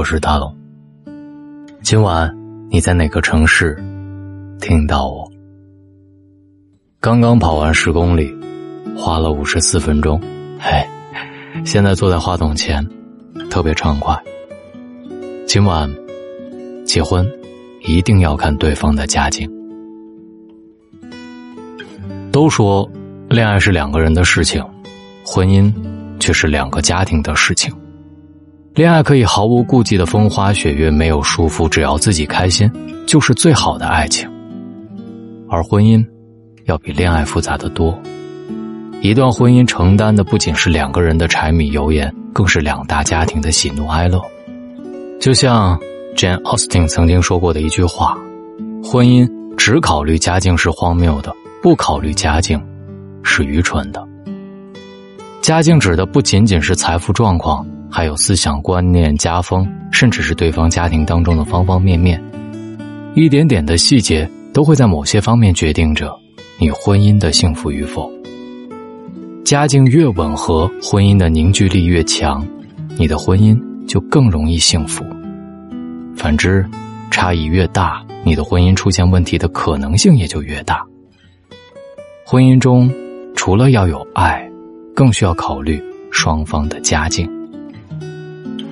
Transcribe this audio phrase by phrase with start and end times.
[0.00, 0.56] 我是大龙。
[1.82, 2.34] 今晚
[2.70, 3.76] 你在哪个城市
[4.58, 5.30] 听到我？
[7.00, 8.34] 刚刚跑完十公里，
[8.96, 10.18] 花了五十四分钟。
[10.58, 10.82] 嘿，
[11.66, 12.82] 现在坐在话筒前，
[13.50, 14.18] 特别畅快。
[15.46, 15.94] 今晚
[16.86, 17.30] 结婚，
[17.82, 19.52] 一定要看对方的家境。
[22.32, 22.90] 都说
[23.28, 24.64] 恋爱是两个人的事情，
[25.26, 25.70] 婚姻
[26.18, 27.70] 却是两个家庭的事情。
[28.80, 32.66] 恋爱可以毫无顾忌的风花雪月，没有束缚，只要自己开心，
[33.06, 34.26] 就是最好的爱情。
[35.50, 36.02] 而婚姻，
[36.64, 37.94] 要比恋爱复杂的多。
[39.02, 44.18] 一段婚姻承担的不仅是两个人的柴米油盐，更是两大家庭的喜怒哀乐。
[45.20, 45.78] 就像
[46.16, 48.16] Jane Austen 曾经说过的一句话
[48.82, 51.30] ：“婚姻只考虑家境是荒谬的，
[51.62, 52.58] 不考虑家境，
[53.22, 54.02] 是愚蠢的。”
[55.42, 57.62] 家境指的不仅仅是财富状况。
[57.90, 62.22] 还有思想观念、家风，甚至是对方家庭当中的方方面面，
[63.14, 66.10] 一点点的细节都会在某些方面决定着
[66.58, 68.10] 你婚姻的幸福与否。
[69.44, 72.46] 家境越吻合，婚姻的凝聚力越强，
[72.96, 75.04] 你的婚姻就更容易幸福。
[76.14, 76.64] 反之，
[77.10, 80.84] 差异越大，你的婚姻出现问题的可能性也就越大。
[82.24, 82.88] 婚姻中，
[83.34, 84.48] 除了要有爱，
[84.94, 87.28] 更需要考虑双方的家境。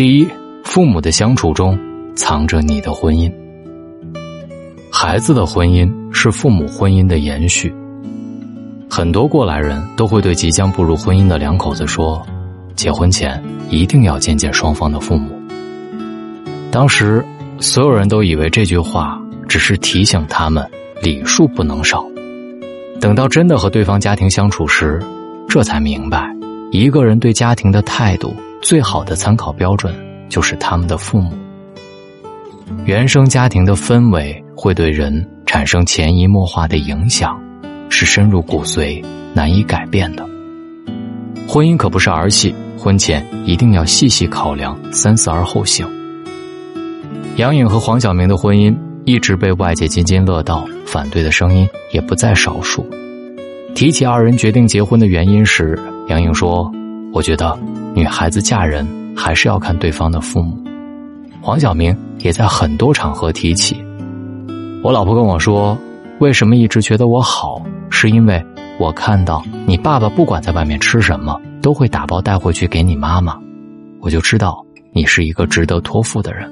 [0.00, 0.26] 第一，
[0.64, 1.78] 父母的相处中
[2.16, 3.30] 藏着你的婚姻。
[4.90, 7.70] 孩子的婚姻是父母婚姻的延续。
[8.88, 12.26] 很多过来人都会对即将步入婚姻的两口子说
[12.74, 15.38] ：“结婚前一定要见见双方的父母。”
[16.72, 17.22] 当时，
[17.58, 20.66] 所有人都以为这句话只是提醒他们
[21.02, 22.02] 礼数不能少。
[23.02, 24.98] 等到真的和对方家庭相处时，
[25.46, 26.34] 这才明白，
[26.72, 28.34] 一个人对家庭的态度。
[28.62, 29.94] 最好的参考标准
[30.28, 31.32] 就是他们的父母。
[32.84, 37.40] 原生家庭的氛围会对人产生潜移默化的影响，
[37.88, 39.02] 是深入骨髓、
[39.34, 40.24] 难以改变的。
[41.48, 45.86] 婚姻可不是儿戏，婚前一定要细细考量，三思而后行。
[47.36, 52.88] 杨颖和黄晓明的婚姻一直被外界津津乐道，反对的声音也不在少数。
[53.74, 55.76] 提起二人决定结婚的原因时，
[56.08, 56.70] 杨颖说
[57.12, 57.58] ：“我觉得。”
[57.94, 58.86] 女孩子嫁人
[59.16, 60.56] 还是要看对方的父母。
[61.42, 63.82] 黄晓明也在很多场合提起。
[64.82, 65.76] 我老婆跟我说，
[66.18, 68.44] 为什么一直觉得我好，是因为
[68.78, 73.38] 我看到你爸爸不管在外面吃什么，都会打包带回去给你妈妈，
[74.00, 76.50] 我就知道你是一个值得托付的人。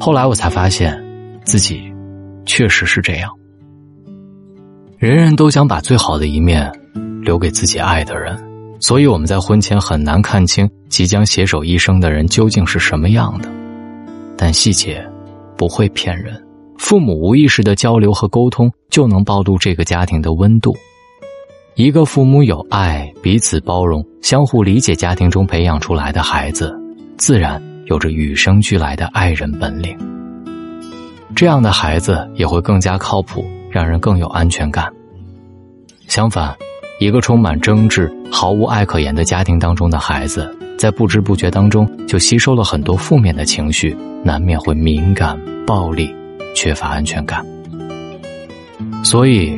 [0.00, 0.98] 后来我才发现，
[1.44, 1.92] 自己
[2.46, 3.30] 确实是这样。
[4.98, 6.70] 人人都想把最好的一面
[7.22, 8.49] 留给自己爱的人。
[8.80, 13.48] 所以我们在婚前很难看清即将携手一生的人究竟是什么样的，
[14.36, 15.06] 但细节
[15.56, 16.42] 不会骗人。
[16.78, 20.74] 父母无意识的交流和沟通就能暴露这个家庭的温度。
[21.74, 26.74] 一个父母有爱、彼此包容、相互理解家庭中培养出来的孩子，
[27.18, 29.94] 自然有着与生俱来的爱人本领。
[31.36, 34.90] 这样的孩子也会更加靠谱，让人更有安全感。
[36.08, 36.56] 相反。
[37.00, 46.14] 一个充满争执、毫无爱可言的家庭当中的孩子，在不知不觉当中就吸收了很多负面的情绪，难免会敏感、暴力、
[46.54, 47.42] 缺乏安全感。
[49.02, 49.50] 所以，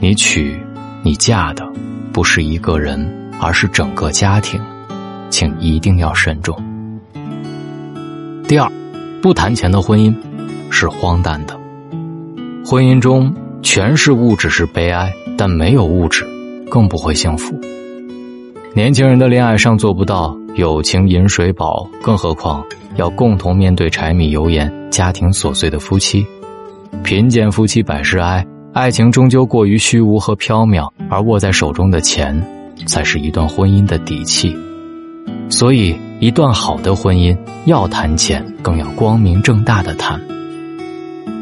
[0.00, 0.60] 你娶、
[1.04, 1.64] 你嫁的
[2.12, 3.08] 不是一个人，
[3.40, 4.60] 而是整个家庭，
[5.30, 6.60] 请一定要慎重。
[8.48, 8.68] 第二，
[9.22, 10.12] 不谈钱的婚姻
[10.70, 11.56] 是荒诞的。
[12.66, 16.26] 婚姻中全是物质是悲哀，但没有物质。
[16.70, 17.54] 更不会幸福。
[18.72, 22.64] 年轻人的恋爱上做不到友情饮水饱，更何况
[22.96, 26.24] 要共同面对柴米油盐、家庭琐碎的夫妻。
[27.02, 32.40] 贫贱夫妻百事哀，爱情终究过于虚无和缥缈，而握在手中的钱，
[32.86, 34.56] 才是一段婚姻的底气。
[35.48, 40.20] 所以，一段好的婚姻要谈钱，更要光明正大的谈。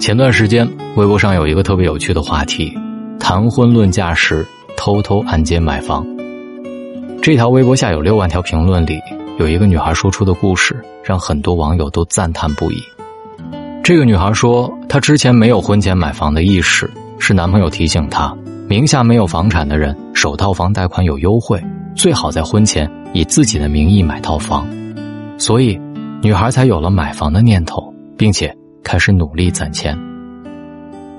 [0.00, 0.66] 前段时间，
[0.96, 2.72] 微博上有一个特别有趣的话题：
[3.20, 4.46] 谈婚论嫁时。
[4.78, 6.06] 偷偷按揭买房，
[7.20, 9.00] 这条微博下有六万条评论里，
[9.36, 12.80] 有一个女孩说出的故事，让很多网友都赞叹不已。
[13.82, 16.88] 这个女孩说，她之前没有婚前买房的意识，
[17.18, 18.32] 是男朋友提醒她，
[18.68, 21.60] 名下没有房产的人，首套房贷款有优惠，
[21.96, 24.64] 最好在婚前以自己的名义买套房，
[25.38, 25.78] 所以
[26.22, 29.98] 女孩才有了买房的念头，并且开始努力攒钱。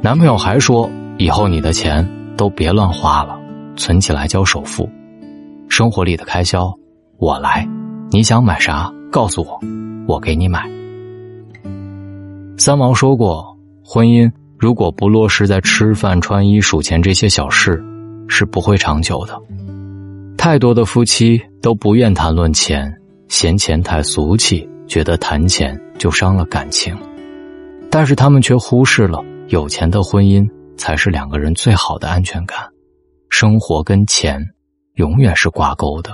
[0.01, 2.07] 男朋友还说，以后你的钱
[2.37, 3.37] 都别乱花了。
[3.79, 4.89] 存起来交首付，
[5.69, 6.71] 生活里的开销
[7.17, 7.65] 我来，
[8.11, 9.57] 你想买啥告诉我，
[10.05, 10.69] 我给你买。
[12.57, 17.81] 三毛说过，婚姻如果不落实在吃饭、穿衣、数钱这些小事，
[18.27, 19.41] 是不会长久的。
[20.37, 22.93] 太多的夫妻都不愿谈论钱，
[23.29, 26.93] 嫌钱太俗气，觉得谈钱就伤了感情，
[27.89, 30.45] 但是他们却忽视了，有钱的婚姻
[30.75, 32.57] 才是两个人最好的安全感。
[33.29, 34.39] 生活跟钱
[34.95, 36.11] 永远是挂钩的。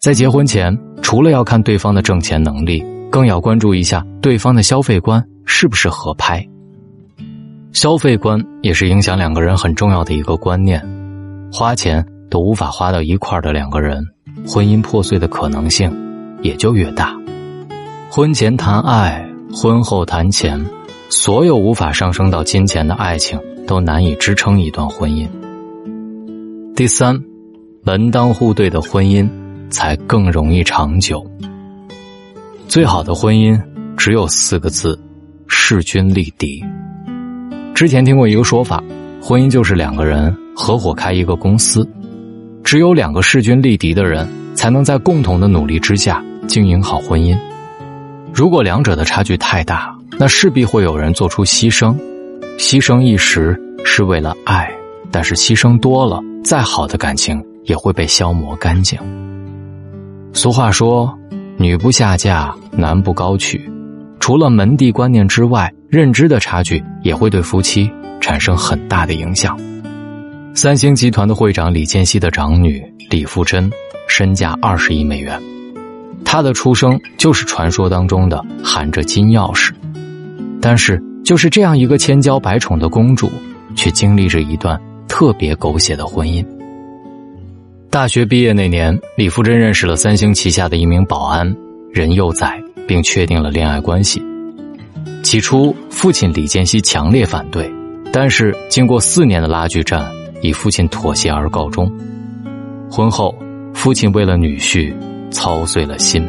[0.00, 6.46] 在结婚前，除了要看对方的挣钱能力，更要关注一下对方的消费观是不是合拍。
[7.72, 10.82] 消费观也是影响两个人很重要的一个观念。
[11.52, 14.04] 花钱都无法花到一块儿的两个人，
[14.46, 15.90] 婚姻破碎的可能性
[16.42, 17.14] 也就越大。
[18.10, 19.24] 婚前谈爱，
[19.54, 20.64] 婚后谈钱，
[21.10, 25.28] 所有无法上升到金钱的爱情，都难以支撑一段婚姻。
[26.80, 27.22] 第三，
[27.82, 29.28] 门当户对的婚姻。
[29.68, 31.22] 才更容易长久。
[32.68, 33.60] 最好的婚姻
[33.98, 34.98] 只有四个字：
[35.46, 36.64] 势均力敌。
[37.74, 38.82] 之前听过一个说法，
[39.20, 41.86] 婚姻就是两个人合伙开一个公司，
[42.64, 47.38] 只有两个势均力敌的人，才能在共同的努力之下经营好婚姻。
[48.32, 51.94] 如果两者的差距太大，那势必会有人做出牺牲。
[52.58, 54.72] 牺牲一时是为了爱，
[55.10, 58.98] 但是牺牲多了，再好的感情也会被消磨干净。
[60.32, 61.12] 俗话说
[61.58, 63.70] ：“女不下嫁，男不高娶。”
[64.20, 67.90] 除了门第观念之外，认知的差距也会对夫妻
[68.20, 69.58] 产生很大的影响。
[70.54, 73.70] 三星集团的会长李健熙的长女李富珍，
[74.08, 75.40] 身价二十亿美元。
[76.24, 79.72] 她的出生就是传说当中的含着金钥匙，
[80.60, 83.30] 但是就是这样一个千娇百宠的公主，
[83.74, 84.80] 却经历着一段
[85.20, 86.42] 特别狗血的婚姻。
[87.90, 91.54] 大学毕业那年，李富珍认识了三星旗下的一名保安
[91.92, 92.58] 任佑宰，
[92.88, 94.22] 并确定了恋爱关系。
[95.22, 97.70] 起初，父亲李健熙强烈反对，
[98.10, 101.86] 但是经过四年的拉锯战，以父亲妥协而告终。
[102.90, 103.36] 婚后，
[103.74, 104.90] 父亲为了女婿
[105.30, 106.26] 操碎了心，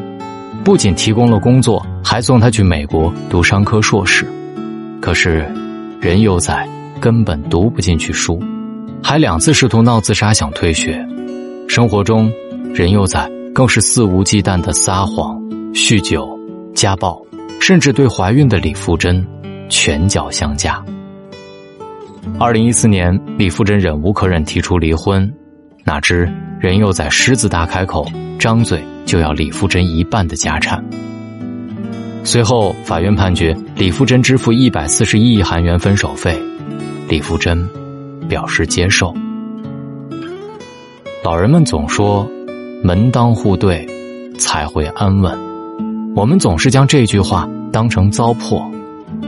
[0.66, 4.28] 不仅提供了工作，还送他去美国读商科硕士。
[5.00, 5.50] 可是，
[6.02, 6.68] 任佑宰
[7.00, 8.38] 根本读不进去书，
[9.04, 11.06] 还两次试图闹自杀，想退学。
[11.68, 12.32] 生活中，
[12.74, 15.38] 任佑宰更是肆无忌惮的撒谎、
[15.74, 16.28] 酗酒、
[16.74, 17.22] 家暴，
[17.60, 19.26] 甚至对怀孕的李富珍
[19.70, 20.82] 拳脚相加。
[22.40, 25.30] 二零一四年，李富珍忍无可忍提出离婚，
[25.84, 28.06] 哪知任佑宰狮子大开口，
[28.38, 30.84] 张嘴就要李富珍一半的家产。
[32.24, 36.40] 随后，法院判决李富珍支付一百四十一亿韩元分手费，
[37.10, 37.68] 李富珍
[38.28, 39.14] 表示接受。
[41.24, 42.28] 老人们总说，
[42.84, 43.88] 门当户对
[44.38, 45.38] 才会安稳。
[46.16, 48.70] 我们总是将这句话当成糟粕，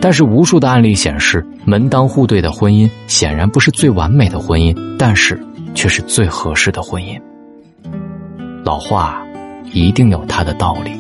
[0.02, 5.40] 但是无数的案例显示，门当户对的婚姻显然不是最完美的婚姻，但是
[5.76, 7.18] 却是最合适的婚姻。
[8.66, 9.22] 老话
[9.72, 10.92] 一定有它的道理，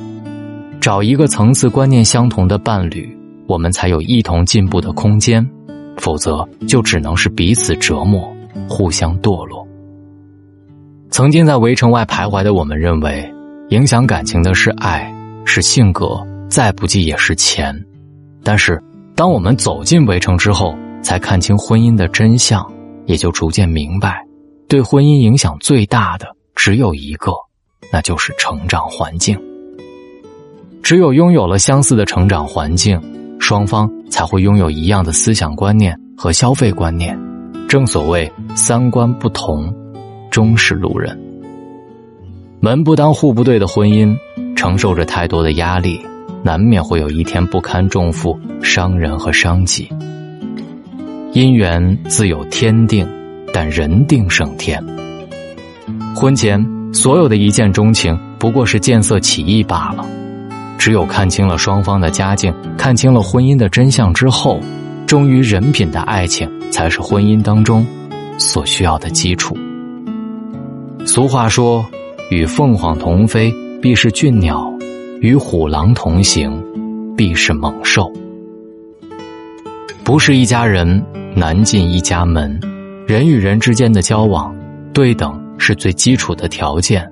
[0.80, 3.18] 找一个层次观念相同的伴侣，
[3.48, 5.46] 我们才有一同进步的空间，
[5.98, 8.32] 否则就只能是彼此折磨，
[8.68, 9.68] 互相堕落。
[11.10, 13.32] 曾经在围城外徘徊的我们，认为
[13.70, 15.14] 影响感情的是爱，
[15.46, 17.76] 是性格，再不济也是钱。
[18.44, 18.82] 但是，
[19.16, 22.66] 当我们走进围城之后，才看清婚姻的真相，
[23.06, 24.26] 也就逐渐明白，
[24.68, 27.32] 对婚姻影响最大的只有一个，
[27.92, 29.40] 那就是成长环境。
[30.82, 33.00] 只有拥有了相似的成长环境，
[33.40, 37.20] 双方才会拥有一样的思想观念和消费观念。
[37.68, 39.74] 正所谓三观不同。
[40.30, 41.16] 终是路人，
[42.60, 44.18] 门不当户不对的婚姻，
[44.56, 46.02] 承受着太多的压力，
[46.42, 49.88] 难免会有一天不堪重负，伤人和伤己。
[51.34, 53.08] 姻缘自有天定，
[53.54, 54.84] 但人定胜天。
[56.16, 56.60] 婚前
[56.92, 60.04] 所有的一见钟情，不过是见色起意罢了。
[60.84, 64.60] 只有看清了双方的家境，看清了婚姻的真相之后，
[65.08, 67.88] 忠于人品的爱情，才是婚姻当中
[68.38, 69.56] 所需要的基础。
[71.06, 71.86] 俗话说
[72.30, 73.50] ：“与凤凰同飞，
[73.82, 74.58] 必是俊鸟；
[75.22, 76.62] 与虎狼同行，
[77.16, 78.12] 必是猛兽。”
[80.04, 81.02] 不是一家人，
[81.34, 82.60] 难进一家门。
[83.08, 84.54] 人与人之间的交往，
[84.92, 87.10] 对等是最基础的条件，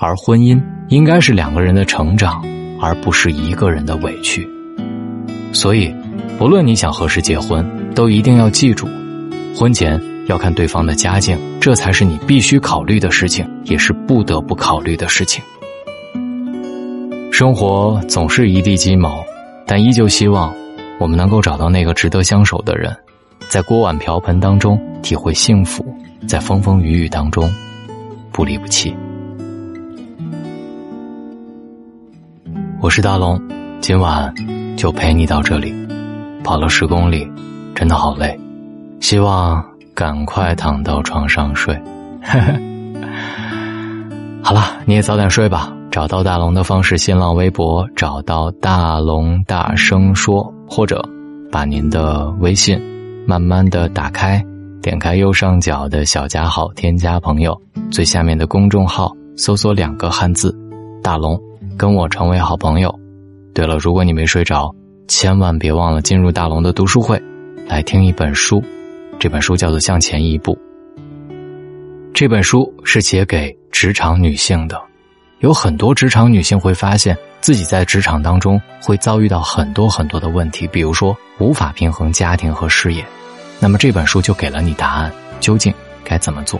[0.00, 2.44] 而婚姻应该是两个人的成长，
[2.80, 4.48] 而不是一个人的委屈。
[5.52, 5.94] 所以，
[6.38, 7.64] 不论你想何时结婚，
[7.94, 8.88] 都一定要记住，
[9.54, 10.00] 婚前。
[10.26, 15.40] 要看对方的家境，这才是你必须考虑的事情，也是不得不考虑的事情。
[17.30, 19.24] 生活总是一地鸡毛，
[19.68, 20.52] 但依旧希望
[20.98, 22.92] 我们能够找到那个值得相守的人，
[23.48, 25.86] 在锅碗瓢盆当中体会幸福，
[26.26, 27.48] 在风风雨雨当中
[28.32, 28.92] 不离不弃。
[32.86, 33.36] 我是大龙，
[33.80, 34.32] 今晚
[34.76, 35.74] 就陪你到这里，
[36.44, 37.28] 跑了十公里，
[37.74, 38.38] 真的好累，
[39.00, 39.60] 希望
[39.92, 41.76] 赶快躺到床上睡。
[44.40, 45.72] 好了，你也早点睡吧。
[45.90, 51.04] 找到大龙的方式：新浪微博找到大龙大声说，或者
[51.50, 52.80] 把您的微信
[53.26, 54.40] 慢慢的打开，
[54.80, 60.56] 点开右上角的小加号，添加朋友，最下面的公众号搜索两个汉字
[61.02, 61.36] “大龙”。
[61.76, 62.94] 跟我成为好朋友。
[63.54, 64.74] 对了，如果你没睡着，
[65.08, 67.20] 千万别忘了进入大龙的读书会，
[67.66, 68.62] 来听一本书。
[69.18, 70.54] 这本书叫做《向前一步》。
[72.12, 74.80] 这本书是写给职场女性的。
[75.40, 83.04] 有很多职场女性会发现自己在职场当中会遭遇到很多很多的问题，比如说无法平衡家庭和事业。
[83.60, 85.72] 那么这本书就给了你答案，究竟
[86.04, 86.58] 该怎么做？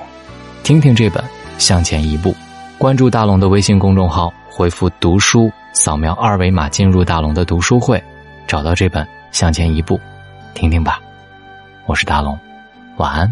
[0.62, 1.22] 听听这本
[1.58, 2.30] 《向前一步》，
[2.76, 4.32] 关注大龙的微信公众号。
[4.56, 8.02] 回复“读书”，扫描二维码进入大龙的读书会，
[8.46, 9.98] 找到这本《向前一步》，
[10.54, 10.98] 听听吧。
[11.84, 12.38] 我是大龙，
[12.96, 13.30] 晚安。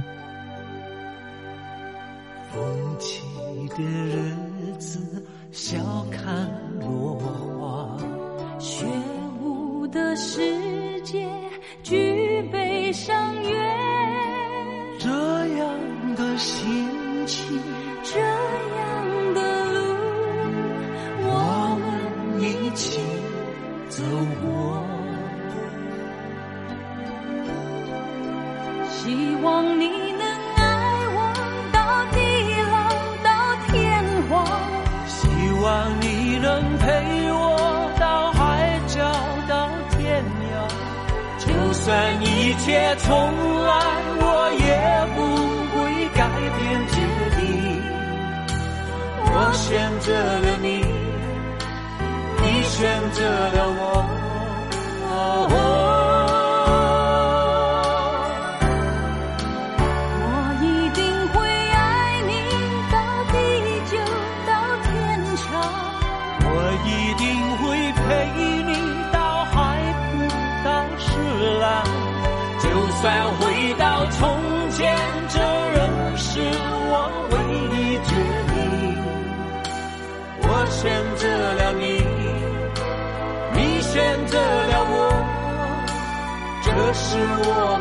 [2.52, 2.62] 风
[2.98, 3.22] 起
[3.70, 4.34] 的日
[4.78, 5.78] 子，笑
[6.10, 6.46] 看
[6.78, 7.98] 落花；
[8.58, 8.84] 雪
[9.40, 11.26] 舞的世界，
[11.82, 13.50] 举杯赏月。
[14.98, 15.08] 这
[15.56, 17.58] 样的心情，
[49.66, 50.43] 选择
[87.14, 87.73] 是我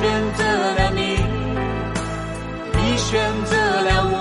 [0.00, 1.02] 选择了你
[2.72, 4.16] 你选择了我。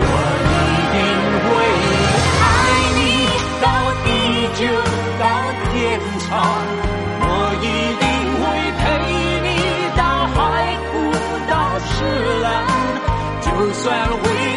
[0.00, 0.06] 我
[0.48, 0.56] 一
[0.94, 0.96] 定
[1.44, 1.48] 会
[2.40, 2.44] 爱
[2.96, 3.00] 你
[3.60, 3.64] 到
[4.02, 4.08] 地
[4.56, 4.60] 久
[5.20, 5.22] 到
[5.68, 5.72] 天
[6.18, 6.30] 长
[7.20, 7.28] 我
[7.60, 7.68] 一
[8.00, 8.04] 定
[8.40, 8.42] 会
[8.80, 8.80] 陪
[9.44, 9.46] 你
[9.98, 10.00] 到
[10.32, 10.36] 海
[10.88, 10.92] 枯
[11.50, 11.52] 到
[11.90, 11.92] 石
[12.40, 12.44] 烂。
[13.42, 14.51] 就算会